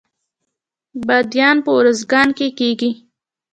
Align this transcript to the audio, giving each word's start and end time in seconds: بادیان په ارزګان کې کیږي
بادیان 1.07 1.57
په 1.65 1.69
ارزګان 1.79 2.29
کې 2.37 2.47
کیږي 2.59 2.91